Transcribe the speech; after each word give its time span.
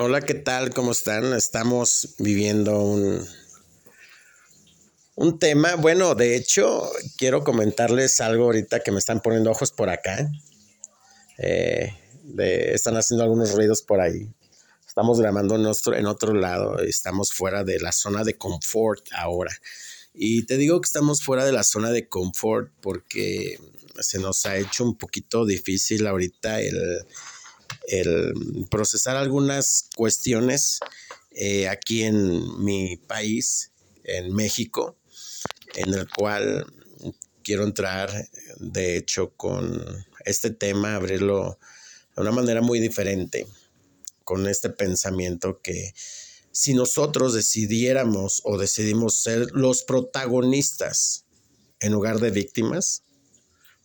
Hola, 0.00 0.20
¿qué 0.20 0.34
tal? 0.34 0.72
¿Cómo 0.72 0.92
están? 0.92 1.32
Estamos 1.32 2.14
viviendo 2.20 2.78
un, 2.82 3.26
un 5.16 5.40
tema. 5.40 5.74
Bueno, 5.74 6.14
de 6.14 6.36
hecho, 6.36 6.88
quiero 7.16 7.42
comentarles 7.42 8.20
algo 8.20 8.44
ahorita 8.44 8.78
que 8.78 8.92
me 8.92 9.00
están 9.00 9.20
poniendo 9.20 9.50
ojos 9.50 9.72
por 9.72 9.90
acá. 9.90 10.30
Eh, 11.38 11.92
están 12.38 12.96
haciendo 12.96 13.24
algunos 13.24 13.52
ruidos 13.56 13.82
por 13.82 14.00
ahí. 14.00 14.32
Estamos 14.86 15.20
grabando 15.20 15.56
en, 15.56 15.66
en 15.98 16.06
otro 16.06 16.32
lado. 16.32 16.78
Estamos 16.78 17.32
fuera 17.32 17.64
de 17.64 17.80
la 17.80 17.90
zona 17.90 18.22
de 18.22 18.38
confort 18.38 19.04
ahora. 19.10 19.50
Y 20.14 20.44
te 20.44 20.58
digo 20.58 20.80
que 20.80 20.86
estamos 20.86 21.24
fuera 21.24 21.44
de 21.44 21.50
la 21.50 21.64
zona 21.64 21.90
de 21.90 22.08
confort 22.08 22.70
porque 22.80 23.58
se 23.98 24.20
nos 24.20 24.46
ha 24.46 24.58
hecho 24.58 24.84
un 24.84 24.96
poquito 24.96 25.44
difícil 25.44 26.06
ahorita 26.06 26.60
el 26.60 27.04
el 27.88 28.66
procesar 28.70 29.16
algunas 29.16 29.88
cuestiones 29.96 30.80
eh, 31.30 31.68
aquí 31.68 32.02
en 32.02 32.62
mi 32.62 32.96
país, 32.96 33.72
en 34.04 34.34
México, 34.34 34.96
en 35.74 35.94
el 35.94 36.08
cual 36.08 36.66
quiero 37.42 37.64
entrar, 37.64 38.28
de 38.58 38.96
hecho, 38.96 39.32
con 39.36 39.82
este 40.24 40.50
tema, 40.50 40.94
abrirlo 40.94 41.58
de 42.14 42.22
una 42.22 42.32
manera 42.32 42.60
muy 42.60 42.78
diferente, 42.78 43.46
con 44.24 44.46
este 44.46 44.68
pensamiento 44.68 45.60
que 45.62 45.94
si 46.52 46.74
nosotros 46.74 47.32
decidiéramos 47.32 48.42
o 48.44 48.58
decidimos 48.58 49.20
ser 49.22 49.46
los 49.52 49.84
protagonistas 49.84 51.24
en 51.80 51.92
lugar 51.92 52.18
de 52.18 52.30
víctimas, 52.30 53.04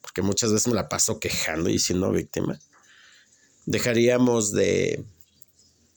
porque 0.01 0.21
muchas 0.21 0.51
veces 0.51 0.67
me 0.67 0.73
la 0.73 0.89
paso 0.89 1.19
quejando 1.19 1.69
y 1.69 1.79
siendo 1.79 2.11
víctima, 2.11 2.59
dejaríamos 3.65 4.51
de 4.51 5.03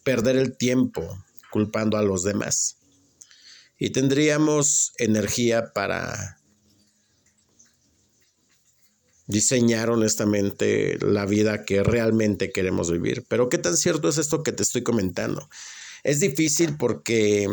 perder 0.04 0.36
el 0.36 0.56
tiempo 0.56 1.02
culpando 1.50 1.96
a 1.96 2.02
los 2.02 2.22
demás 2.22 2.76
y 3.78 3.90
tendríamos 3.90 4.92
energía 4.98 5.72
para 5.72 6.38
diseñar 9.26 9.90
honestamente 9.90 10.98
la 11.00 11.26
vida 11.26 11.64
que 11.64 11.82
realmente 11.82 12.52
queremos 12.52 12.90
vivir. 12.90 13.24
Pero 13.28 13.48
¿qué 13.48 13.58
tan 13.58 13.76
cierto 13.76 14.08
es 14.08 14.18
esto 14.18 14.42
que 14.42 14.52
te 14.52 14.62
estoy 14.62 14.82
comentando? 14.82 15.48
Es 16.04 16.20
difícil 16.20 16.76
porque 16.76 17.48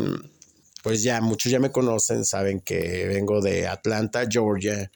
pues 0.82 1.02
ya 1.02 1.20
muchos 1.20 1.50
ya 1.50 1.58
me 1.58 1.72
conocen, 1.72 2.24
saben 2.24 2.60
que 2.60 3.06
vengo 3.08 3.40
de 3.40 3.66
Atlanta, 3.66 4.26
Georgia, 4.30 4.90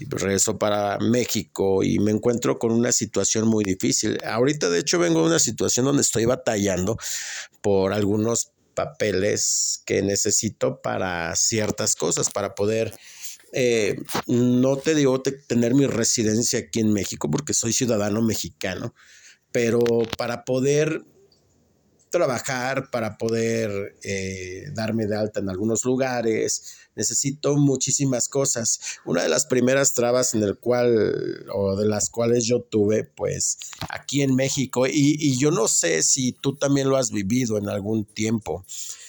y 0.00 0.06
regreso 0.08 0.58
para 0.58 0.98
México 0.98 1.82
y 1.82 1.98
me 1.98 2.10
encuentro 2.10 2.58
con 2.58 2.72
una 2.72 2.92
situación 2.92 3.46
muy 3.46 3.64
difícil. 3.64 4.18
Ahorita 4.24 4.70
de 4.70 4.80
hecho 4.80 4.98
vengo 4.98 5.20
de 5.20 5.26
una 5.26 5.38
situación 5.38 5.86
donde 5.86 6.02
estoy 6.02 6.24
batallando 6.24 6.96
por 7.60 7.92
algunos 7.92 8.52
papeles 8.74 9.82
que 9.84 10.02
necesito 10.02 10.80
para 10.80 11.34
ciertas 11.36 11.96
cosas, 11.96 12.30
para 12.30 12.54
poder, 12.54 12.94
eh, 13.52 13.96
no 14.26 14.76
te 14.76 14.94
digo 14.94 15.20
tener 15.22 15.74
mi 15.74 15.86
residencia 15.86 16.60
aquí 16.60 16.80
en 16.80 16.92
México 16.92 17.30
porque 17.30 17.54
soy 17.54 17.72
ciudadano 17.72 18.22
mexicano, 18.22 18.94
pero 19.52 19.80
para 20.16 20.44
poder 20.44 21.04
trabajar, 22.10 22.90
para 22.90 23.16
poder 23.16 23.96
eh, 24.02 24.64
darme 24.74 25.06
de 25.06 25.16
alta 25.16 25.40
en 25.40 25.48
algunos 25.48 25.84
lugares, 25.84 26.80
necesito 26.94 27.56
muchísimas 27.56 28.28
cosas. 28.28 28.80
Una 29.04 29.22
de 29.22 29.28
las 29.28 29.46
primeras 29.46 29.94
trabas 29.94 30.34
en 30.34 30.42
el 30.42 30.58
cual, 30.58 31.46
o 31.54 31.76
de 31.76 31.86
las 31.86 32.10
cuales 32.10 32.46
yo 32.46 32.60
tuve, 32.62 33.04
pues 33.04 33.58
aquí 33.88 34.22
en 34.22 34.34
México, 34.34 34.86
y, 34.86 35.38
yo 35.38 35.50
no 35.50 35.68
sé 35.68 36.02
si 36.02 36.32
tú 36.32 36.56
también 36.56 36.88
lo 36.88 36.96
has 36.96 37.10
vivido 37.10 37.56
en 37.56 37.68
algún 37.68 38.04
tiempo, 38.04 38.64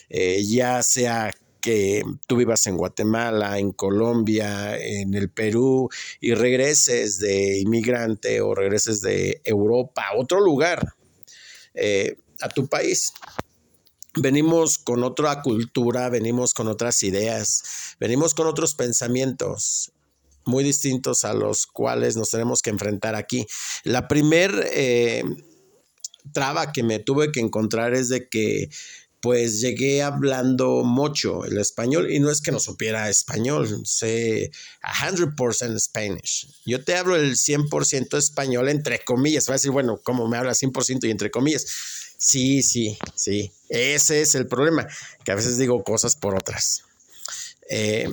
eh, 0.09 0.43
ya 0.45 0.81
sea 0.83 1.31
que 1.61 2.03
tú 2.27 2.37
vivas 2.37 2.65
en 2.67 2.75
Guatemala, 2.75 3.59
en 3.59 3.71
Colombia, 3.71 4.77
en 4.77 5.13
el 5.13 5.29
Perú 5.29 5.89
y 6.19 6.33
regreses 6.33 7.19
de 7.19 7.59
inmigrante 7.59 8.41
o 8.41 8.55
regreses 8.55 9.01
de 9.01 9.41
Europa 9.43 10.07
a 10.09 10.17
otro 10.17 10.41
lugar. 10.41 10.95
Eh, 11.73 12.15
a 12.41 12.49
tu 12.49 12.67
país. 12.67 13.13
Venimos 14.15 14.77
con 14.77 15.03
otra 15.03 15.41
cultura, 15.41 16.09
venimos 16.09 16.53
con 16.53 16.67
otras 16.67 17.01
ideas, 17.03 17.95
venimos 17.99 18.33
con 18.33 18.47
otros 18.47 18.73
pensamientos 18.73 19.91
muy 20.45 20.63
distintos 20.63 21.23
a 21.23 21.33
los 21.33 21.65
cuales 21.67 22.17
nos 22.17 22.29
tenemos 22.29 22.61
que 22.61 22.71
enfrentar 22.71 23.15
aquí. 23.15 23.45
La 23.83 24.07
primer 24.07 24.69
eh, 24.71 25.23
traba 26.33 26.71
que 26.71 26.83
me 26.83 26.99
tuve 26.99 27.31
que 27.31 27.39
encontrar 27.39 27.93
es 27.93 28.09
de 28.09 28.27
que 28.27 28.69
pues 29.21 29.61
llegué 29.61 30.01
hablando 30.01 30.83
mucho 30.83 31.45
el 31.45 31.59
español 31.59 32.11
y 32.11 32.19
no 32.19 32.31
es 32.31 32.41
que 32.41 32.51
no 32.51 32.59
supiera 32.59 33.07
español, 33.07 33.83
sé 33.85 34.51
100% 34.81 35.79
Spanish. 35.79 36.47
Yo 36.65 36.83
te 36.83 36.95
hablo 36.95 37.15
el 37.15 37.35
100% 37.35 38.17
español 38.17 38.67
entre 38.67 39.03
comillas, 39.03 39.47
va 39.47 39.53
a 39.53 39.57
decir, 39.57 39.69
bueno, 39.69 39.99
¿cómo 40.03 40.27
me 40.27 40.37
habla 40.37 40.53
100% 40.53 41.07
y 41.07 41.11
entre 41.11 41.29
comillas? 41.29 42.00
Sí, 42.21 42.61
sí, 42.61 42.99
sí. 43.15 43.51
Ese 43.67 44.21
es 44.21 44.35
el 44.35 44.45
problema, 44.45 44.87
que 45.25 45.31
a 45.31 45.35
veces 45.35 45.57
digo 45.57 45.83
cosas 45.83 46.15
por 46.15 46.35
otras. 46.35 46.83
Eh, 47.67 48.07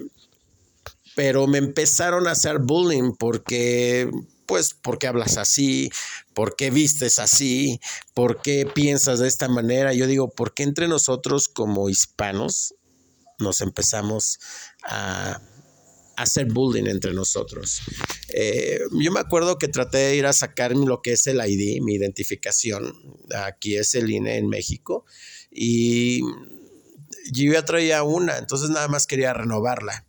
pero 1.15 1.47
me 1.47 1.59
empezaron 1.59 2.27
a 2.27 2.31
hacer 2.31 2.59
bullying 2.59 3.13
porque, 3.19 4.11
pues, 4.47 4.73
¿por 4.73 4.99
qué 4.99 5.09
hablas 5.09 5.37
así? 5.37 5.91
¿Por 6.33 6.57
qué 6.57 6.71
vistes 6.71 7.19
así? 7.19 7.81
¿Por 8.15 8.41
qué 8.41 8.65
piensas 8.65 9.19
de 9.19 9.29
esta 9.29 9.47
manera? 9.47 9.93
Yo 9.93 10.07
digo, 10.07 10.31
¿por 10.31 10.55
qué 10.55 10.63
entre 10.63 10.89
nosotros 10.89 11.49
como 11.49 11.91
hispanos 11.91 12.75
nos 13.39 13.61
empezamos 13.61 14.39
a 14.85 15.39
hacer 16.19 16.47
bullying 16.47 16.87
entre 16.87 17.15
nosotros. 17.15 17.81
Eh, 18.35 18.81
yo 18.93 19.13
me 19.13 19.21
acuerdo 19.21 19.57
que 19.57 19.69
traté 19.69 19.99
de 19.99 20.17
ir 20.17 20.27
a 20.27 20.33
sacar 20.33 20.75
lo 20.75 21.01
que 21.01 21.13
es 21.13 21.27
el 21.29 21.41
ID, 21.45 21.81
mi 21.81 21.95
identificación. 21.95 22.93
Aquí 23.47 23.77
es 23.77 23.95
el 23.95 24.11
INE 24.11 24.37
en 24.37 24.49
México. 24.49 25.05
Y 25.51 26.23
yo 27.31 27.53
ya 27.53 27.65
traía 27.65 28.03
una, 28.03 28.37
entonces 28.37 28.69
nada 28.71 28.89
más 28.89 29.07
quería 29.07 29.33
renovarla, 29.33 30.07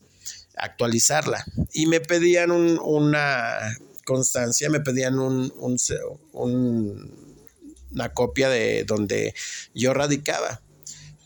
actualizarla. 0.58 1.46
Y 1.74 1.86
me 1.86 2.00
pedían 2.00 2.50
una 2.52 3.78
constancia, 4.03 4.69
me 4.72 4.80
pedían 4.80 5.19
un, 5.19 5.53
una 7.92 8.14
copia 8.14 8.50
de 8.50 8.84
donde 8.84 9.36
yo 9.75 9.94
radicaba. 9.94 10.62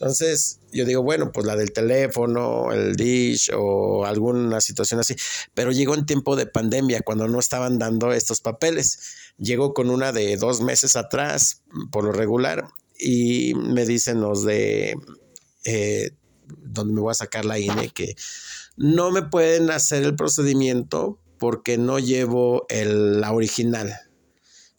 Entonces, 0.04 0.60
yo 0.74 0.84
digo, 0.84 1.02
bueno, 1.02 1.32
pues 1.32 1.46
la 1.46 1.56
del 1.56 1.72
teléfono, 1.72 2.74
el 2.74 2.98
dish 2.98 3.50
o 3.56 4.04
alguna 4.06 4.60
situación 4.60 5.00
así. 5.00 5.16
Pero 5.54 5.72
llegó 5.72 5.96
en 5.96 6.06
tiempo 6.06 6.36
de 6.36 6.46
pandemia, 6.46 7.04
cuando 7.04 7.26
no 7.30 7.40
estaban 7.40 7.80
dando 7.80 8.12
estos 8.12 8.42
papeles. 8.42 9.00
Llegó 9.38 9.74
con 9.74 9.90
una 9.90 10.12
de 10.12 10.36
dos 10.36 10.60
meses 10.60 10.98
atrás, 10.98 11.64
por 11.90 12.04
lo 12.04 12.12
regular, 12.12 12.66
y 13.00 13.54
me 13.56 13.86
dicen 13.86 14.20
los 14.20 14.44
de 14.44 14.94
eh, 15.64 16.12
donde 16.50 16.94
me 16.94 17.00
voy 17.00 17.12
a 17.12 17.16
sacar 17.16 17.46
la 17.46 17.58
INE 17.58 17.88
que 17.88 18.18
no 18.76 19.10
me 19.10 19.22
pueden 19.22 19.72
hacer 19.72 20.04
el 20.04 20.18
procedimiento 20.18 21.18
porque 21.40 21.78
no 21.78 21.98
llevo 22.00 22.66
el, 22.68 23.22
la 23.22 23.32
original. 23.32 23.94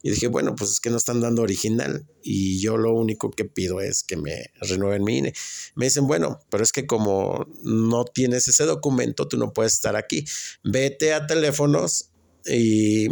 Y 0.07 0.11
dije, 0.11 0.27
bueno, 0.27 0.55
pues 0.55 0.71
es 0.71 0.81
que 0.81 0.91
no 0.91 0.99
están 0.99 1.23
dando 1.23 1.41
original 1.41 2.07
y 2.23 2.61
yo 2.61 2.77
lo 2.77 2.93
único 2.93 3.31
que 3.31 3.47
pido 3.47 3.81
es 3.81 4.05
que 4.05 4.19
me 4.19 4.51
renueven 4.61 5.03
mi 5.03 5.17
INE. 5.17 5.33
Me 5.77 5.87
dicen, 5.87 6.07
bueno, 6.07 6.41
pero 6.51 6.63
es 6.63 6.73
que 6.73 6.87
como 6.87 7.47
no 7.63 8.05
tienes 8.05 8.47
ese 8.47 8.65
documento, 8.65 9.27
tú 9.29 9.39
no 9.39 9.55
puedes 9.55 9.73
estar 9.73 9.97
aquí. 9.97 10.27
Vete 10.63 11.15
a 11.15 11.27
teléfonos 11.27 12.11
y, 12.45 13.09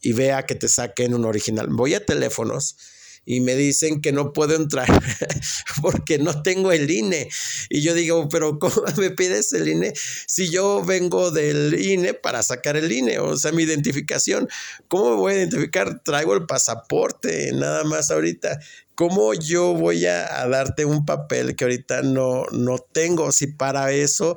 y 0.00 0.12
vea 0.14 0.42
que 0.42 0.56
te 0.56 0.66
saquen 0.66 1.14
un 1.14 1.26
original. 1.26 1.68
Voy 1.70 1.94
a 1.94 2.04
teléfonos 2.04 2.76
y 3.24 3.40
me 3.40 3.54
dicen 3.54 4.00
que 4.00 4.12
no 4.12 4.32
puedo 4.32 4.54
entrar 4.54 4.88
porque 5.82 6.18
no 6.18 6.42
tengo 6.42 6.72
el 6.72 6.90
INE. 6.90 7.28
Y 7.70 7.82
yo 7.82 7.94
digo, 7.94 8.28
pero 8.28 8.58
¿cómo 8.58 8.74
me 8.96 9.10
pides 9.10 9.52
el 9.52 9.68
INE 9.68 9.92
si 10.26 10.50
yo 10.50 10.84
vengo 10.84 11.30
del 11.30 11.80
INE 11.80 12.14
para 12.14 12.42
sacar 12.42 12.76
el 12.76 12.90
INE? 12.90 13.18
O 13.18 13.36
sea, 13.36 13.52
mi 13.52 13.62
identificación, 13.62 14.48
¿cómo 14.88 15.10
me 15.10 15.16
voy 15.16 15.32
a 15.32 15.36
identificar? 15.38 16.02
Traigo 16.02 16.34
el 16.34 16.46
pasaporte, 16.46 17.52
nada 17.52 17.84
más 17.84 18.10
ahorita. 18.10 18.58
¿Cómo 18.94 19.32
yo 19.32 19.72
voy 19.72 20.04
a, 20.04 20.46
darte 20.48 20.84
un 20.84 21.06
papel 21.06 21.56
que 21.56 21.64
ahorita 21.64 22.02
no, 22.02 22.44
no 22.52 22.78
tengo? 22.78 23.32
Si 23.32 23.46
para 23.46 23.90
eso 23.92 24.36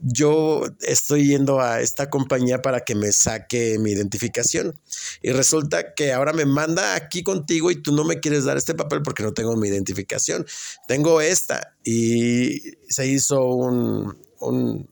yo 0.00 0.64
estoy 0.80 1.28
yendo 1.28 1.60
a 1.60 1.80
esta 1.80 2.10
compañía 2.10 2.62
para 2.62 2.80
que 2.80 2.96
me 2.96 3.12
saque 3.12 3.78
mi 3.78 3.92
identificación. 3.92 4.78
Y 5.22 5.30
resulta 5.30 5.94
que 5.94 6.12
ahora 6.12 6.32
me 6.32 6.46
manda 6.46 6.96
aquí 6.96 7.22
contigo 7.22 7.70
y 7.70 7.80
tú 7.80 7.92
no 7.92 8.02
me 8.04 8.18
quieres 8.18 8.44
dar 8.44 8.56
este 8.56 8.74
papel 8.74 9.02
porque 9.02 9.22
no 9.22 9.34
tengo 9.34 9.56
mi 9.56 9.68
identificación. 9.68 10.46
Tengo 10.88 11.20
esta. 11.20 11.76
Y 11.84 12.60
se 12.88 13.06
hizo 13.06 13.44
un, 13.44 14.18
un 14.40 14.90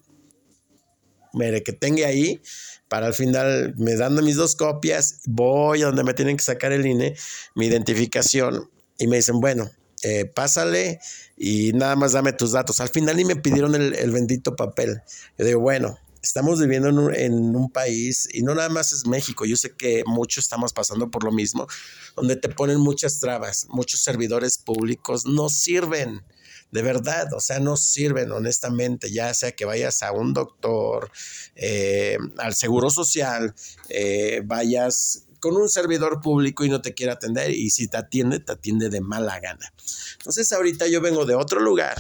mire, 1.33 1.65
que 1.65 1.73
tenga 1.73 2.07
ahí 2.07 2.41
para 2.89 3.07
al 3.07 3.15
final 3.15 3.75
me 3.77 3.97
dando 3.97 4.23
mis 4.23 4.37
dos 4.37 4.57
copias, 4.57 5.21
voy 5.25 5.83
a 5.83 5.87
donde 5.87 6.05
me 6.05 6.15
tienen 6.15 6.37
que 6.37 6.43
sacar 6.43 6.73
el 6.73 6.87
INE, 6.87 7.17
mi 7.55 7.67
identificación 7.67 8.69
y 9.01 9.07
me 9.07 9.17
dicen, 9.17 9.41
bueno, 9.41 9.69
eh, 10.03 10.27
pásale 10.27 11.01
y 11.37 11.73
nada 11.73 11.97
más 11.97 12.13
dame 12.13 12.33
tus 12.33 12.53
datos. 12.53 12.81
Al 12.81 12.91
final 12.91 13.17
ni 13.17 13.25
me 13.25 13.37
pidieron 13.37 13.75
el, 13.75 14.11
bendito 14.11 14.55
papel. 14.55 15.03
Yo 15.39 15.45
digo, 15.47 15.61
bueno, 15.61 15.99
estamos 16.23 16.61
viviendo 16.61 16.89
en 16.91 16.99
un, 16.99 17.15
en 17.15 17.57
un, 17.57 17.71
país 17.71 18.29
y 18.33 18.43
no 18.43 18.55
nada 18.55 18.69
más 18.69 18.93
es 18.93 19.07
México, 19.07 19.47
yo 19.47 19.57
sé 19.57 19.75
que 19.75 20.03
muchos 20.07 20.45
estamos 20.45 20.75
pasando 20.75 21.11
por 21.11 21.25
lo 21.25 21.33
mismo, 21.33 21.67
donde 22.15 22.37
te 22.37 22.51
ponen 22.51 22.79
muchas 22.79 23.21
trabas, 23.21 23.67
muchos 23.71 24.03
servidores 24.03 24.59
públicos 24.59 25.25
no 25.27 25.49
sirven. 25.49 26.23
De 26.71 26.83
verdad, 26.83 27.33
o 27.33 27.41
sea, 27.41 27.59
no 27.59 27.77
sirven 27.77 28.31
honestamente, 28.31 29.11
ya 29.11 29.35
sea 29.35 29.51
que 29.53 29.65
vayas 29.65 30.05
a 30.05 30.13
un 30.13 30.33
doctor, 30.33 31.11
eh, 31.57 32.17
al 32.39 32.55
seguro 32.55 32.91
social, 32.91 33.55
eh, 33.89 34.43
vayas 34.45 35.27
con 35.41 35.57
un 35.57 35.69
servidor 35.69 36.21
público 36.21 36.65
y 36.65 36.69
no 36.69 36.81
te 36.81 36.95
quiere 36.95 37.13
atender 37.13 37.51
y 37.51 37.71
si 37.71 37.89
te 37.89 37.97
atiende, 37.97 38.41
te 38.41 38.53
atiende 38.53 38.91
de 38.91 39.01
mala 39.01 39.41
gana. 39.41 39.73
Entonces 40.19 40.53
ahorita 40.53 40.87
yo 40.87 41.01
vengo 41.01 41.25
de 41.25 41.35
otro 41.35 41.61
lugar 41.61 41.97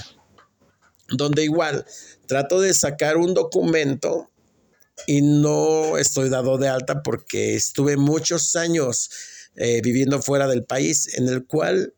donde 1.08 1.44
igual 1.44 1.84
trato 2.26 2.60
de 2.60 2.72
sacar 2.74 3.16
un 3.16 3.34
documento 3.34 4.30
y 5.06 5.22
no 5.22 5.98
estoy 5.98 6.28
dado 6.28 6.58
de 6.58 6.68
alta 6.68 7.02
porque 7.02 7.54
estuve 7.54 7.96
muchos 7.96 8.54
años 8.54 9.10
eh, 9.56 9.80
viviendo 9.82 10.22
fuera 10.22 10.46
del 10.46 10.64
país 10.64 11.14
en 11.18 11.28
el 11.28 11.46
cual 11.46 11.94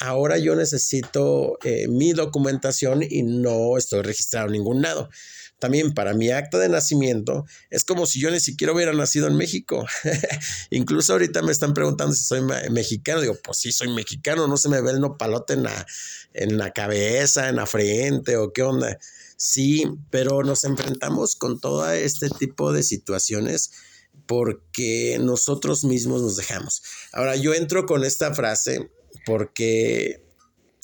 ahora 0.00 0.38
yo 0.38 0.56
necesito 0.56 1.58
eh, 1.62 1.86
mi 1.88 2.12
documentación 2.12 3.02
y 3.08 3.22
no 3.22 3.76
estoy 3.76 4.02
registrado 4.02 4.46
en 4.46 4.52
ningún 4.54 4.82
lado 4.82 5.08
también 5.60 5.94
para 5.94 6.14
mi 6.14 6.30
acta 6.30 6.58
de 6.58 6.68
nacimiento, 6.68 7.44
es 7.68 7.84
como 7.84 8.06
si 8.06 8.18
yo 8.18 8.30
ni 8.30 8.40
siquiera 8.40 8.72
hubiera 8.72 8.92
nacido 8.92 9.28
en 9.28 9.36
México. 9.36 9.86
Incluso 10.70 11.12
ahorita 11.12 11.42
me 11.42 11.52
están 11.52 11.74
preguntando 11.74 12.14
si 12.14 12.24
soy 12.24 12.40
mexicano. 12.70 13.20
Digo, 13.20 13.36
pues 13.44 13.58
sí, 13.58 13.70
soy 13.70 13.88
mexicano, 13.88 14.48
no 14.48 14.56
se 14.56 14.68
me 14.68 14.80
ve 14.80 14.90
el 14.90 15.00
nopalote 15.00 15.52
en 15.52 15.62
la, 15.64 15.86
en 16.32 16.58
la 16.58 16.72
cabeza, 16.72 17.48
en 17.48 17.56
la 17.56 17.66
frente 17.66 18.36
o 18.36 18.52
qué 18.52 18.62
onda. 18.62 18.98
Sí, 19.36 19.84
pero 20.10 20.42
nos 20.42 20.64
enfrentamos 20.64 21.36
con 21.36 21.60
todo 21.60 21.88
este 21.92 22.30
tipo 22.30 22.72
de 22.72 22.82
situaciones 22.82 23.70
porque 24.26 25.18
nosotros 25.20 25.84
mismos 25.84 26.22
nos 26.22 26.36
dejamos. 26.36 26.82
Ahora, 27.12 27.36
yo 27.36 27.54
entro 27.54 27.86
con 27.86 28.04
esta 28.04 28.34
frase 28.34 28.90
porque 29.24 30.24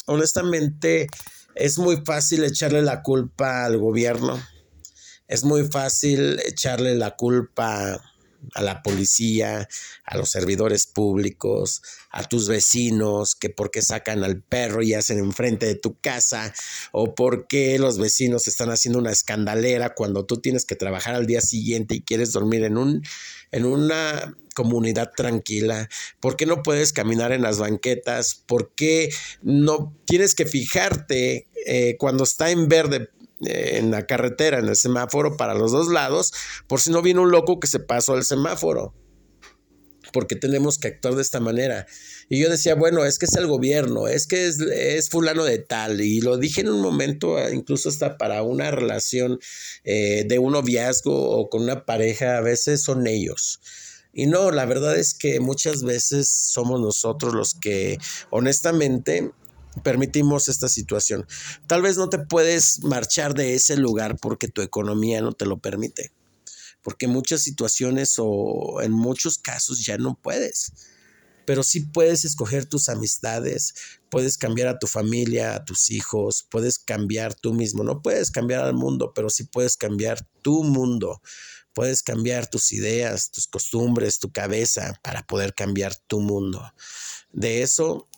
honestamente 0.06 1.08
es 1.54 1.78
muy 1.78 1.96
fácil 2.04 2.44
echarle 2.44 2.82
la 2.82 3.02
culpa 3.02 3.64
al 3.64 3.78
gobierno. 3.78 4.40
Es 5.28 5.42
muy 5.42 5.64
fácil 5.64 6.40
echarle 6.44 6.94
la 6.94 7.16
culpa 7.16 8.00
a 8.54 8.62
la 8.62 8.82
policía, 8.82 9.68
a 10.04 10.16
los 10.16 10.30
servidores 10.30 10.86
públicos, 10.86 11.82
a 12.10 12.22
tus 12.24 12.48
vecinos, 12.48 13.34
que 13.34 13.50
porque 13.50 13.82
sacan 13.82 14.22
al 14.22 14.42
perro 14.42 14.82
y 14.82 14.94
hacen 14.94 15.18
enfrente 15.18 15.66
de 15.66 15.74
tu 15.74 15.98
casa, 15.98 16.54
o 16.92 17.14
porque 17.14 17.78
los 17.78 17.98
vecinos 17.98 18.46
están 18.46 18.70
haciendo 18.70 18.98
una 18.98 19.10
escandalera 19.10 19.94
cuando 19.94 20.26
tú 20.26 20.40
tienes 20.40 20.64
que 20.64 20.76
trabajar 20.76 21.14
al 21.14 21.26
día 21.26 21.40
siguiente 21.40 21.96
y 21.96 22.02
quieres 22.02 22.32
dormir 22.32 22.64
en 22.64 22.76
un 22.76 23.02
en 23.52 23.64
una 23.64 24.36
comunidad 24.56 25.12
tranquila, 25.14 25.88
por 26.18 26.34
qué 26.34 26.46
no 26.46 26.62
puedes 26.62 26.94
caminar 26.94 27.30
en 27.30 27.42
las 27.42 27.58
banquetas, 27.58 28.42
por 28.46 28.74
qué 28.74 29.10
no 29.42 29.94
tienes 30.06 30.34
que 30.34 30.46
fijarte 30.46 31.46
eh, 31.66 31.96
cuando 31.98 32.24
está 32.24 32.50
en 32.50 32.68
verde 32.68 33.10
en 33.40 33.90
la 33.90 34.06
carretera, 34.06 34.58
en 34.58 34.68
el 34.68 34.76
semáforo 34.76 35.36
para 35.36 35.52
los 35.52 35.72
dos 35.72 35.88
lados, 35.88 36.32
por 36.66 36.80
si 36.80 36.90
no 36.90 37.02
viene 37.02 37.20
un 37.20 37.30
loco 37.30 37.60
que 37.60 37.66
se 37.66 37.80
pasó 37.80 38.14
al 38.14 38.24
semáforo. 38.24 38.94
Porque 40.12 40.36
tenemos 40.36 40.78
que 40.78 40.88
actuar 40.88 41.16
de 41.16 41.22
esta 41.22 41.40
manera. 41.40 41.86
Y 42.30 42.40
yo 42.40 42.48
decía, 42.48 42.74
bueno, 42.74 43.04
es 43.04 43.18
que 43.18 43.26
es 43.26 43.34
el 43.36 43.46
gobierno, 43.46 44.08
es 44.08 44.26
que 44.26 44.46
es, 44.46 45.10
fulano 45.10 45.44
de 45.44 45.58
tal. 45.58 46.00
Y 46.00 46.20
lo 46.20 46.38
dije 46.38 46.62
en 46.62 46.70
un 46.70 46.80
momento, 46.80 47.36
ah, 47.36 47.50
incluso 47.52 47.90
hasta 47.90 48.16
para 48.16 48.42
una 48.42 48.70
relación 48.70 49.38
eh, 49.84 50.24
de 50.26 50.38
un 50.38 50.52
noviazgo 50.52 51.12
o 51.12 51.50
con 51.50 51.64
una 51.64 51.84
pareja, 51.84 52.38
a 52.38 52.40
veces 52.40 52.82
son 52.82 53.06
ellos. 53.06 53.60
Y 54.18 54.24
no, 54.24 54.50
la 54.50 54.64
verdad 54.64 54.96
es 54.96 55.12
que 55.12 55.40
muchas 55.40 55.82
veces 55.82 56.30
somos 56.30 56.80
nosotros 56.80 57.34
los 57.34 57.52
que 57.52 57.98
honestamente 58.30 59.30
permitimos 59.82 60.48
esta 60.48 60.70
situación. 60.70 61.26
Tal 61.66 61.82
vez 61.82 61.98
no 61.98 62.08
te 62.08 62.20
puedes 62.20 62.82
marchar 62.82 63.34
de 63.34 63.54
ese 63.54 63.76
lugar 63.76 64.16
porque 64.18 64.48
tu 64.48 64.62
economía 64.62 65.20
no 65.20 65.32
te 65.32 65.44
lo 65.44 65.58
permite, 65.58 66.12
porque 66.80 67.08
muchas 67.08 67.42
situaciones 67.42 68.14
o 68.16 68.80
en 68.80 68.92
muchos 68.92 69.36
casos 69.36 69.84
ya 69.84 69.98
no 69.98 70.18
puedes, 70.18 70.72
pero 71.44 71.62
sí 71.62 71.80
puedes 71.80 72.24
escoger 72.24 72.64
tus 72.64 72.88
amistades, 72.88 73.74
puedes 74.08 74.38
cambiar 74.38 74.68
a 74.68 74.78
tu 74.78 74.86
familia, 74.86 75.56
a 75.56 75.64
tus 75.66 75.90
hijos, 75.90 76.46
puedes 76.50 76.78
cambiar 76.78 77.34
tú 77.34 77.52
mismo, 77.52 77.84
no 77.84 78.00
puedes 78.00 78.30
cambiar 78.30 78.64
al 78.64 78.72
mundo, 78.72 79.12
pero 79.14 79.28
sí 79.28 79.44
puedes 79.44 79.76
cambiar 79.76 80.26
tu 80.40 80.64
mundo. 80.64 81.20
Puedes 81.76 82.02
cambiar 82.02 82.48
tus 82.48 82.72
ideas, 82.72 83.30
tus 83.30 83.46
costumbres, 83.46 84.18
tu 84.18 84.32
cabeza 84.32 84.98
para 85.04 85.22
poder 85.22 85.54
cambiar 85.54 85.94
tu 85.94 86.18
mundo. 86.18 86.72
De 87.30 87.62
eso 87.62 88.08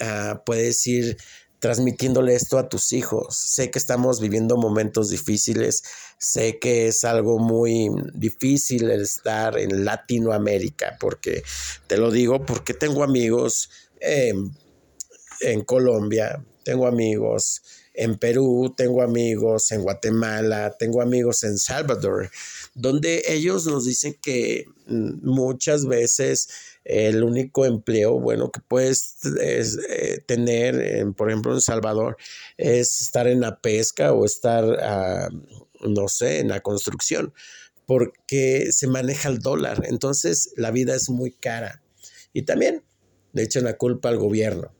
Ah, 0.00 0.42
puedes 0.46 0.86
ir 0.86 1.16
transmitiéndole 1.58 2.34
esto 2.34 2.58
a 2.58 2.68
tus 2.68 2.92
hijos. 2.92 3.36
Sé 3.36 3.70
que 3.70 3.78
estamos 3.78 4.20
viviendo 4.20 4.56
momentos 4.56 5.10
difíciles, 5.10 5.82
sé 6.18 6.58
que 6.60 6.86
es 6.86 7.04
algo 7.04 7.38
muy 7.40 7.90
difícil 8.14 8.90
el 8.90 9.02
estar 9.02 9.58
en 9.58 9.84
Latinoamérica, 9.84 10.96
porque 11.00 11.42
te 11.88 11.96
lo 11.96 12.12
digo 12.12 12.46
porque 12.46 12.74
tengo 12.74 13.02
amigos 13.02 13.70
en 14.00 15.64
Colombia, 15.64 16.44
tengo 16.62 16.86
amigos 16.86 17.62
en 17.92 18.16
Perú, 18.16 18.72
tengo 18.76 19.02
amigos 19.02 19.72
en 19.72 19.82
Guatemala, 19.82 20.76
tengo 20.78 21.02
amigos 21.02 21.42
en 21.42 21.58
Salvador, 21.58 22.30
donde 22.78 23.24
ellos 23.26 23.66
nos 23.66 23.84
dicen 23.84 24.16
que 24.22 24.66
mm, 24.86 25.26
muchas 25.28 25.84
veces 25.84 26.48
el 26.84 27.24
único 27.24 27.66
empleo 27.66 28.20
bueno 28.20 28.52
que 28.52 28.60
puedes 28.60 29.16
eh, 29.40 30.22
tener, 30.26 31.04
por 31.16 31.28
ejemplo, 31.28 31.52
en 31.52 31.60
Salvador, 31.60 32.16
es 32.56 33.00
estar 33.00 33.26
en 33.26 33.40
la 33.40 33.60
pesca 33.60 34.12
o 34.12 34.24
estar, 34.24 34.64
ah, 34.80 35.28
no 35.80 36.06
sé, 36.08 36.38
en 36.38 36.48
la 36.48 36.60
construcción, 36.60 37.34
porque 37.84 38.68
se 38.70 38.86
maneja 38.86 39.28
el 39.28 39.40
dólar. 39.40 39.82
Entonces, 39.86 40.52
la 40.56 40.70
vida 40.70 40.94
es 40.94 41.10
muy 41.10 41.32
cara. 41.32 41.82
Y 42.32 42.42
también 42.42 42.84
le 43.32 43.42
echan 43.42 43.64
la 43.64 43.76
culpa 43.76 44.08
al 44.08 44.18
gobierno. 44.18 44.72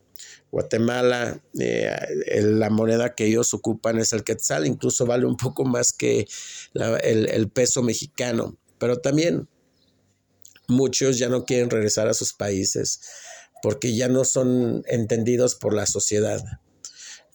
Guatemala, 0.51 1.41
eh, 1.59 1.95
la 2.41 2.69
moneda 2.69 3.13
que 3.13 3.25
ellos 3.25 3.53
ocupan 3.53 3.99
es 3.99 4.13
el 4.13 4.23
quetzal, 4.23 4.65
incluso 4.65 5.05
vale 5.05 5.25
un 5.25 5.37
poco 5.37 5.65
más 5.65 5.93
que 5.93 6.27
el 6.73 7.49
peso 7.49 7.83
mexicano, 7.83 8.57
pero 8.79 8.97
también 8.97 9.47
muchos 10.67 11.17
ya 11.17 11.29
no 11.29 11.45
quieren 11.45 11.69
regresar 11.69 12.07
a 12.07 12.13
sus 12.13 12.33
países 12.33 13.01
porque 13.61 13.95
ya 13.95 14.07
no 14.07 14.23
son 14.25 14.83
entendidos 14.87 15.55
por 15.55 15.73
la 15.73 15.85
sociedad, 15.85 16.41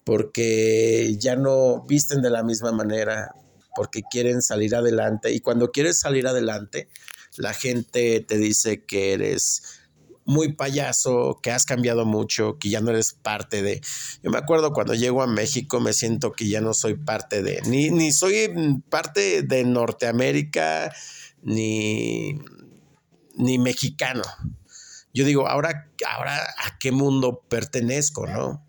porque 0.05 1.17
ya 1.19 1.37
no 1.37 1.85
visten 1.87 2.23
de 2.23 2.31
la 2.31 2.43
misma 2.43 2.73
manera, 2.73 3.35
porque 3.77 4.03
quieren 4.11 4.43
salir 4.43 4.75
adelante. 4.75 5.33
Y 5.33 5.41
cuando 5.41 5.71
quieres 5.71 5.99
salir 5.99 6.27
adelante, 6.27 6.89
la 7.37 7.53
gente 7.53 8.21
te 8.21 8.39
dice 8.39 8.85
que 8.85 9.13
eres 9.13 9.63
muy 10.25 10.55
payaso, 10.55 11.41
que 11.43 11.51
has 11.51 11.67
cambiado 11.67 12.05
mucho, 12.05 12.59
que 12.59 12.71
ya 12.71 12.81
no 12.81 12.91
eres 12.91 13.13
parte 13.13 13.63
de... 13.63 13.81
Yo 14.23 14.31
me 14.31 14.39
acuerdo 14.39 14.73
cuando 14.73 14.95
llego 14.95 15.23
a 15.23 15.27
México 15.27 15.81
me 15.81 15.93
siento 15.93 16.33
que 16.33 16.49
ya 16.49 16.61
no 16.61 16.75
soy 16.75 16.95
parte 16.95 17.43
de... 17.43 17.61
Ni, 17.67 17.91
ni 17.91 18.13
soy 18.13 18.83
parte 18.89 19.43
de 19.43 19.65
Norteamérica, 19.65 20.93
ni 21.43 22.39
ni 23.37 23.59
mexicano. 23.59 24.23
Yo 25.13 25.25
digo, 25.25 25.49
ahora, 25.49 25.91
ahora 26.09 26.37
a 26.37 26.79
qué 26.79 26.93
mundo 26.93 27.45
pertenezco, 27.49 28.27
¿no? 28.27 28.65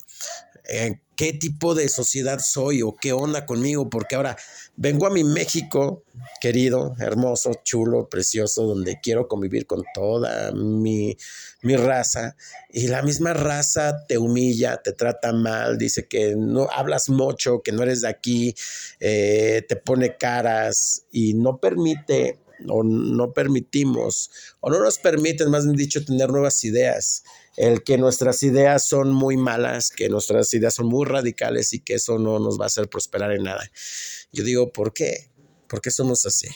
¿En 0.65 1.01
¿Qué 1.15 1.31
tipo 1.34 1.75
de 1.75 1.88
sociedad 1.88 2.39
soy 2.39 2.81
o 2.81 2.95
qué 2.95 3.13
onda 3.13 3.45
conmigo? 3.45 3.89
Porque 3.89 4.15
ahora 4.15 4.36
vengo 4.75 5.07
a 5.07 5.10
mi 5.10 5.24
México, 5.24 6.03
querido, 6.41 6.95
hermoso, 7.00 7.51
chulo, 7.63 8.10
precioso, 8.10 8.63
donde 8.63 9.00
quiero 9.01 9.27
convivir 9.27 9.65
con 9.65 9.84
toda 9.93 10.51
mi, 10.51 11.17
mi 11.62 11.77
raza. 11.77 12.36
Y 12.69 12.88
la 12.88 13.01
misma 13.01 13.34
raza 13.34 14.05
te 14.07 14.17
humilla, 14.17 14.81
te 14.84 14.91
trata 14.91 15.31
mal, 15.31 15.77
dice 15.77 16.07
que 16.07 16.36
no 16.36 16.67
hablas 16.69 17.07
mucho, 17.07 17.62
que 17.62 17.72
no 17.72 17.84
eres 17.84 18.01
de 18.01 18.10
aquí, 18.10 18.55
eh, 19.00 19.63
te 19.67 19.77
pone 19.77 20.17
caras 20.17 21.05
y 21.12 21.34
no 21.34 21.60
permite 21.60 22.39
o 22.67 22.84
no 22.84 23.34
permitimos, 23.34 24.29
o 24.60 24.69
no 24.69 24.79
nos 24.79 24.98
permiten, 24.98 25.50
más 25.50 25.65
bien 25.65 25.75
dicho, 25.75 26.03
tener 26.03 26.29
nuevas 26.29 26.63
ideas. 26.63 27.24
El 27.57 27.83
que 27.83 27.97
nuestras 27.97 28.43
ideas 28.43 28.85
son 28.85 29.13
muy 29.13 29.38
malas, 29.38 29.89
que 29.89 30.09
nuestras 30.09 30.53
ideas 30.53 30.74
son 30.74 30.88
muy 30.88 31.05
radicales 31.05 31.74
y 31.74 31.79
que 31.79 31.95
eso 31.95 32.19
no 32.19 32.39
nos 32.39 32.59
va 32.59 32.65
a 32.65 32.67
hacer 32.67 32.89
prosperar 32.89 33.31
en 33.31 33.43
nada. 33.43 33.69
Yo 34.31 34.43
digo, 34.43 34.74
¿por 34.74 34.93
qué? 34.93 35.31
¿Por 35.67 35.81
qué 35.81 35.91
somos 35.91 36.25
así? 36.25 36.50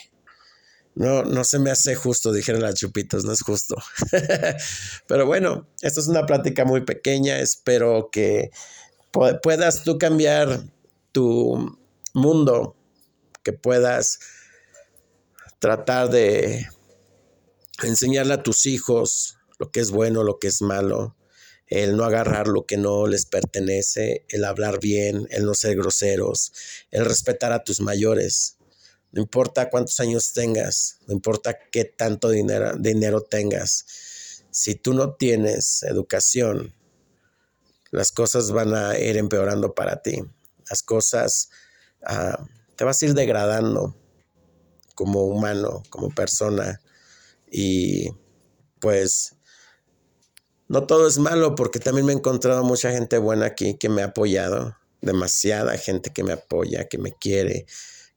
no, 1.00 1.24
no 1.24 1.46
se 1.46 1.60
me 1.60 1.72
hace 1.72 1.96
justo, 1.96 2.34
dijeron 2.34 2.62
las 2.62 2.76
chupitos, 2.76 3.24
no 3.24 3.32
es 3.32 3.42
justo. 3.42 3.76
Pero 5.08 5.26
bueno, 5.26 5.66
esto 5.82 6.02
es 6.02 6.10
una 6.10 6.26
plática 6.26 6.66
muy 6.66 6.82
pequeña, 6.82 7.40
espero 7.40 8.10
que 8.12 8.52
puedas 9.42 9.84
tú 9.86 9.98
cambiar 9.98 10.62
tu 11.14 11.80
mundo, 12.14 12.76
que 13.44 13.54
puedas 13.54 14.20
tratar 15.60 16.10
de 16.10 16.68
enseñarle 17.84 18.34
a 18.34 18.44
tus 18.44 18.66
hijos 18.66 19.39
lo 19.60 19.72
que 19.72 19.82
es 19.82 19.92
bueno, 19.92 20.24
lo 20.24 20.40
que 20.40 20.48
es 20.48 20.62
malo, 20.62 21.16
el 21.68 21.96
no 21.96 22.04
agarrar 22.04 22.48
lo 22.48 22.66
que 22.66 22.78
no 22.78 23.06
les 23.06 23.26
pertenece, 23.26 24.26
el 24.30 24.46
hablar 24.46 24.80
bien, 24.80 25.28
el 25.30 25.46
no 25.46 25.54
ser 25.54 25.76
groseros, 25.76 26.52
el 26.90 27.06
respetar 27.06 27.52
a 27.52 27.64
tus 27.64 27.80
mayores. 27.82 28.58
No 29.12 29.22
importa 29.22 29.70
cuántos 29.70 30.00
años 30.00 30.34
tengas, 30.34 31.00
no 31.06 31.14
importa 31.14 31.58
qué 31.72 31.86
tanto 31.86 32.30
dinero, 32.30 32.76
dinero 32.78 33.22
tengas, 33.22 33.86
si 34.52 34.76
tú 34.76 34.94
no 34.94 35.14
tienes 35.14 35.84
educación, 35.84 36.74
las 37.92 38.12
cosas 38.12 38.52
van 38.52 38.74
a 38.74 38.98
ir 38.98 39.18
empeorando 39.18 39.74
para 39.74 40.02
ti. 40.02 40.24
Las 40.70 40.84
cosas 40.84 41.50
ah, 42.04 42.46
te 42.76 42.84
vas 42.84 43.02
a 43.02 43.06
ir 43.06 43.14
degradando 43.14 43.96
como 44.96 45.26
humano, 45.26 45.84
como 45.90 46.10
persona. 46.10 46.82
Y 47.52 48.12
pues 48.80 49.36
no 50.70 50.86
todo 50.86 51.08
es 51.08 51.18
malo 51.18 51.56
porque 51.56 51.80
también 51.80 52.06
me 52.06 52.14
he 52.14 52.16
encontrado 52.16 52.64
mucha 52.64 52.92
gente 52.92 53.18
buena 53.18 53.48
aquí 53.48 53.74
que 53.74 53.90
me 53.90 54.04
ha 54.04 54.06
apoyado, 54.06 54.78
demasiada 55.02 55.78
gente 55.78 56.12
que 56.12 56.24
me 56.24 56.34
apoya, 56.34 56.88
que 56.88 57.00
me 57.00 57.12
quiere, 57.12 57.66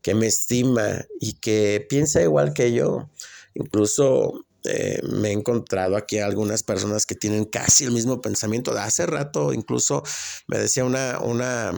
que 0.02 0.14
me 0.14 0.26
estima 0.26 1.04
y 1.18 1.32
que 1.34 1.84
piensa 1.88 2.22
igual 2.22 2.52
que 2.52 2.72
yo. 2.72 3.08
Incluso 3.54 4.44
eh, 4.64 5.00
me 5.02 5.30
he 5.30 5.32
encontrado 5.32 5.96
aquí 5.96 6.18
algunas 6.18 6.62
personas 6.62 7.06
que 7.06 7.14
tienen 7.14 7.46
casi 7.46 7.84
el 7.84 7.90
mismo 7.90 8.20
pensamiento. 8.20 8.72
Hace 8.72 9.06
rato 9.06 9.54
incluso 9.54 10.02
me 10.46 10.58
decía 10.58 10.84
una, 10.84 11.20
una 11.20 11.72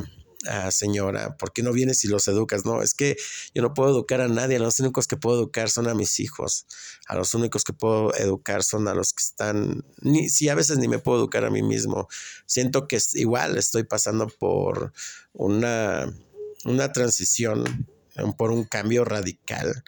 ah, 0.47 0.71
señora, 0.71 1.37
¿por 1.37 1.53
qué 1.53 1.63
no 1.63 1.73
vienes 1.73 2.05
y 2.05 2.09
los 2.09 2.29
educas? 2.29 2.65
No, 2.65 2.83
es 2.83 2.95
que 2.95 3.17
yo 3.55 3.63
no 3.63 3.75
puedo 3.75 3.91
educar 3.91 4.21
a 4.21 4.29
nadie, 4.29 4.59
los 4.59 4.81
únicos 4.81 5.07
que 5.07 5.17
puedo 5.17 5.39
educar 5.39 5.71
son 5.71 5.89
a 5.89 5.95
mis 5.95 6.21
hijos, 6.21 6.67
a 7.07 7.17
los 7.17 7.35
únicos 7.35 7.65
que 7.65 7.73
puedo 7.73 8.15
educar 8.15 8.63
son 8.63 8.89
a 8.89 8.95
los 8.95 9.13
que 9.13 9.23
están, 9.23 9.85
ni 10.01 10.29
si 10.29 10.49
a 10.49 10.55
veces 10.55 10.79
ni 10.79 10.89
me 10.89 10.99
puedo 10.99 11.19
educar 11.19 11.45
a 11.45 11.51
mí 11.51 11.63
mismo. 11.63 12.09
Siento 12.47 12.89
que 12.89 12.99
igual 13.15 13.57
estoy 13.59 13.85
pasando 13.85 14.29
por 14.29 14.93
una, 15.33 16.13
una 16.65 16.93
transición 16.93 17.87
por 18.37 18.51
un 18.51 18.65
cambio 18.65 19.05
radical 19.05 19.85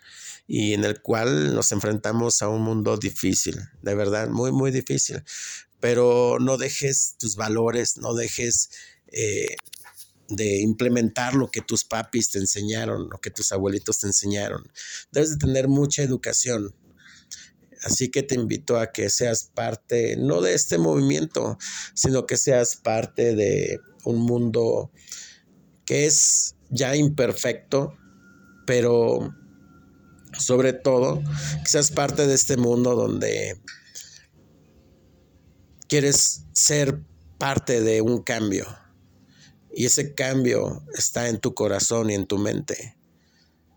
y 0.47 0.75
en 0.75 0.85
el 0.85 1.01
cual 1.01 1.55
nos 1.55 1.73
enfrentamos 1.73 2.43
a 2.43 2.49
un 2.49 2.63
mundo 2.63 2.97
difícil, 2.97 3.59
de 3.83 3.95
verdad, 3.95 4.29
muy, 4.29 4.53
muy 4.53 4.71
difícil. 4.71 5.23
Pero 5.81 6.39
no 6.41 6.57
dejes 6.57 7.17
tus 7.19 7.37
valores, 7.37 7.97
no 7.99 8.15
dejes 8.15 8.71
eh, 9.09 9.57
de 10.29 10.61
implementar 10.61 11.35
lo 11.35 11.51
que 11.51 11.61
tus 11.61 11.85
papis 11.85 12.31
te 12.31 12.39
enseñaron, 12.39 13.09
lo 13.11 13.19
que 13.19 13.31
tus 13.31 13.53
abuelitos 13.53 14.01
te 14.01 14.07
enseñaron. 14.07 14.71
Debes 15.13 15.31
de 15.31 15.47
tener 15.47 15.69
mucha 15.69 16.03
educación. 16.03 16.75
Así 17.83 18.11
que 18.11 18.23
te 18.23 18.35
invito 18.35 18.79
a 18.79 18.91
que 18.91 19.11
seas 19.11 19.51
parte, 19.55 20.17
no 20.17 20.41
de 20.41 20.55
este 20.55 20.79
movimiento, 20.79 21.59
sino 21.95 22.27
que 22.27 22.37
seas 22.37 22.77
parte 22.77 23.35
de 23.35 23.79
un 24.05 24.19
mundo 24.19 24.91
que 25.85 26.07
es 26.07 26.57
ya 26.69 26.97
imperfecto, 26.97 27.97
pero 28.67 29.33
sobre 30.37 30.73
todo 30.73 31.23
que 31.63 31.71
seas 31.71 31.91
parte 31.91 32.27
de 32.27 32.35
este 32.35 32.57
mundo 32.57 32.97
donde 32.97 33.61
quieres 35.89 36.43
ser 36.53 37.01
parte 37.39 37.81
de 37.81 38.01
un 38.01 38.23
cambio 38.23 38.67
y 39.77 39.85
ese 39.85 40.15
cambio 40.15 40.83
está 40.95 41.29
en 41.29 41.39
tu 41.39 41.53
corazón 41.53 42.09
y 42.09 42.15
en 42.15 42.27
tu 42.27 42.39
mente. 42.39 42.97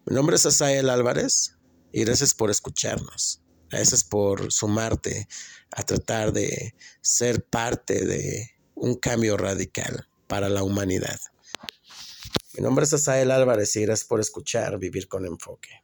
Mi 0.06 0.16
nombre 0.16 0.38
es 0.38 0.46
Asael 0.46 0.90
Álvarez 0.90 1.58
y 1.92 2.06
gracias 2.06 2.34
por 2.34 2.50
escucharnos. 2.50 3.42
Gracias 3.70 4.06
por 4.06 4.50
sumarte 4.50 5.28
a 5.72 5.84
tratar 5.84 6.32
de 6.32 6.74
ser 7.02 7.44
parte 7.44 8.06
de 8.06 8.50
un 8.76 8.96
cambio 8.96 9.36
radical 9.36 10.08
para 10.28 10.48
la 10.48 10.64
humanidad. 10.64 11.20
Mi 12.54 12.64
nombre 12.64 12.86
es 12.86 12.94
Asael 12.94 13.30
Álvarez 13.30 13.76
y 13.76 13.82
gracias 13.82 14.08
por 14.08 14.22
escuchar 14.22 14.80
Vivir 14.80 15.10
con 15.10 15.26
Enfoque. 15.26 15.84